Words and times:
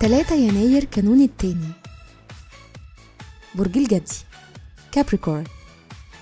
تلاتة 0.00 0.34
يناير 0.34 0.84
كانون 0.84 1.20
التاني. 1.20 1.72
برج 3.54 3.78
الجدي 3.78 4.14
كابريكورن 4.92 5.44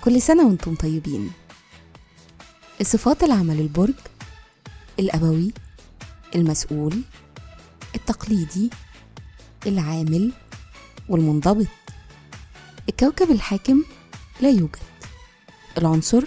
كل 0.03 0.21
سنة 0.21 0.47
وأنتم 0.47 0.75
طيبين. 0.75 1.31
الصفات 2.81 3.23
العمل 3.23 3.59
البرج 3.59 3.93
الأبوي 4.99 5.53
المسؤول 6.35 7.01
التقليدي 7.95 8.69
العامل 9.67 10.33
والمنضبط. 11.09 11.67
الكوكب 12.89 13.31
الحاكم 13.31 13.83
لا 14.41 14.49
يوجد. 14.49 14.79
العنصر 15.77 16.23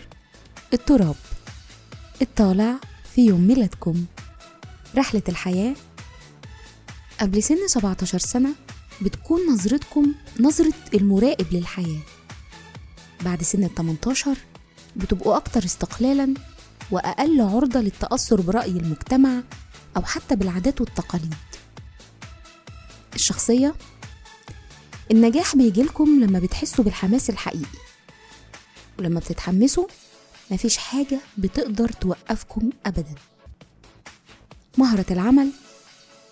التراب. 0.72 1.14
الطالع 2.22 2.74
في 3.14 3.26
يوم 3.26 3.40
ميلادكم. 3.40 4.04
رحلة 4.96 5.22
الحياة. 5.28 5.74
قبل 7.20 7.42
سن 7.42 7.68
17 7.68 8.18
سنة 8.18 8.54
بتكون 9.02 9.40
نظرتكم 9.52 10.14
نظرة 10.40 10.72
المراقب 10.94 11.52
للحياة. 11.52 12.00
بعد 13.20 13.42
سن 13.42 13.64
ال 13.64 13.74
18 13.74 14.36
بتبقوا 14.96 15.36
أكتر 15.36 15.64
استقلالا 15.64 16.34
وأقل 16.90 17.40
عرضة 17.40 17.80
للتأثر 17.80 18.40
برأي 18.40 18.70
المجتمع 18.70 19.42
أو 19.96 20.02
حتى 20.02 20.36
بالعادات 20.36 20.80
والتقاليد. 20.80 21.34
الشخصية. 23.14 23.74
النجاح 25.10 25.56
بيجيلكم 25.56 26.20
لما 26.20 26.38
بتحسوا 26.38 26.84
بالحماس 26.84 27.30
الحقيقي. 27.30 27.78
ولما 28.98 29.20
بتتحمسوا 29.20 29.86
مفيش 30.50 30.76
حاجة 30.76 31.20
بتقدر 31.38 31.88
توقفكم 31.88 32.70
أبدا. 32.86 33.14
مهرة 34.78 35.06
العمل 35.10 35.50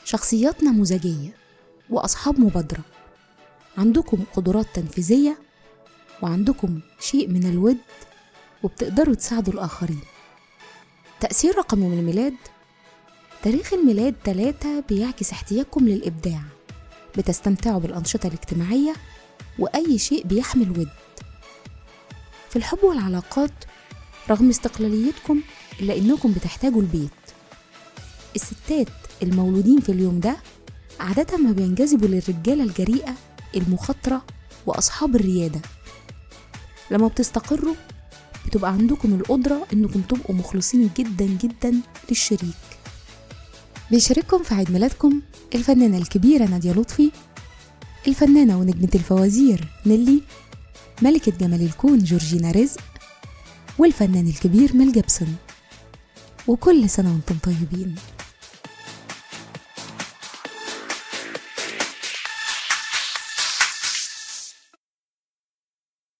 شخصيات 0.04 0.62
نموذجية 0.62 1.36
وأصحاب 1.90 2.40
مبادرة. 2.40 2.80
عندكم 3.78 4.24
قدرات 4.34 4.66
تنفيذية 4.74 5.38
وعندكم 6.22 6.80
شيء 7.00 7.28
من 7.28 7.46
الود 7.46 7.78
وبتقدروا 8.62 9.14
تساعدوا 9.14 9.52
الآخرين. 9.52 10.00
تأثير 11.20 11.58
رقم 11.58 11.82
يوم 11.82 11.92
الميلاد 11.92 12.34
تاريخ 13.42 13.72
الميلاد 13.72 14.14
تلاتة 14.24 14.80
بيعكس 14.80 15.32
احتياجكم 15.32 15.88
للإبداع. 15.88 16.42
بتستمتعوا 17.18 17.78
بالأنشطة 17.80 18.26
الاجتماعية 18.26 18.92
وأي 19.58 19.98
شيء 19.98 20.26
بيحمل 20.26 20.70
ود. 20.70 20.88
في 22.50 22.56
الحب 22.56 22.84
والعلاقات 22.84 23.52
رغم 24.30 24.48
استقلاليتكم 24.48 25.40
إلا 25.80 25.96
إنكم 25.96 26.32
بتحتاجوا 26.32 26.80
البيت. 26.80 27.10
الستات 28.36 28.88
المولودين 29.22 29.80
في 29.80 29.88
اليوم 29.92 30.20
ده 30.20 30.36
عادة 31.00 31.36
ما 31.36 31.52
بينجذبوا 31.52 32.08
للرجالة 32.08 32.64
الجريئة 32.64 33.14
المخاطرة 33.56 34.22
وأصحاب 34.66 35.16
الريادة. 35.16 35.60
لما 36.90 37.08
بتستقروا 37.08 37.74
بتبقى 38.46 38.72
عندكم 38.72 39.14
القدرة 39.14 39.66
إنكم 39.72 40.00
تبقوا 40.00 40.34
مخلصين 40.36 40.90
جدا 40.98 41.24
جدا 41.26 41.74
للشريك. 42.10 42.56
بيشارككم 43.90 44.42
في 44.42 44.54
عيد 44.54 44.70
ميلادكم 44.70 45.20
الفنانة 45.54 45.98
الكبيرة 45.98 46.44
نادية 46.44 46.72
لطفي 46.72 47.10
الفنانة 48.06 48.58
ونجمة 48.58 48.88
الفوازير 48.94 49.68
نيلي 49.86 50.22
ملكة 51.02 51.32
جمال 51.32 51.62
الكون 51.62 51.98
جورجينا 51.98 52.50
رزق 52.50 52.80
والفنان 53.78 54.26
الكبير 54.26 54.76
ميل 54.76 54.92
جيبسون. 54.92 55.36
وكل 56.46 56.90
سنة 56.90 57.12
وأنتم 57.12 57.38
طيبين. 57.42 57.94